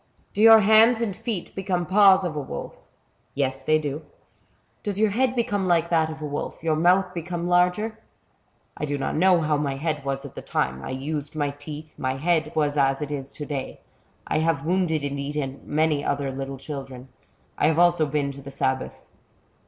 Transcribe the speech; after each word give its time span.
"Do 0.33 0.41
your 0.41 0.61
hands 0.61 0.99
and 0.99 1.15
feet 1.15 1.53
become 1.53 1.85
paws 1.85 2.25
of 2.25 2.35
a 2.35 2.41
wolf?"" 2.41 2.73
Yes, 3.35 3.61
they 3.61 3.77
do."" 3.77 4.01
Does 4.83 4.99
your 4.99 5.11
head 5.11 5.35
become 5.35 5.67
like 5.67 5.91
that 5.91 6.09
of 6.09 6.23
a 6.23 6.25
wolf— 6.25 6.63
your 6.63 6.75
mouth 6.75 7.13
become 7.13 7.47
larger?" 7.47 7.99
I 8.77 8.85
do 8.85 8.97
not 8.97 9.15
know 9.15 9.41
how 9.41 9.57
my 9.57 9.75
head 9.75 10.03
was 10.03 10.25
at 10.25 10.33
the 10.33 10.41
time; 10.41 10.81
I 10.83 10.89
used 10.89 11.35
my 11.35 11.51
teeth; 11.51 11.93
my 11.99 12.15
head 12.15 12.51
was 12.55 12.77
as 12.77 13.03
it 13.03 13.11
is 13.11 13.29
to 13.29 13.45
day. 13.45 13.79
I 14.25 14.39
have 14.39 14.65
wounded 14.65 15.03
and 15.03 15.19
eaten 15.19 15.61
many 15.65 16.03
other 16.03 16.31
little 16.31 16.57
children; 16.57 17.09
I 17.55 17.67
have 17.67 17.77
also 17.77 18.07
been 18.07 18.31
to 18.31 18.41
the 18.41 18.49
sabbath." 18.49 19.05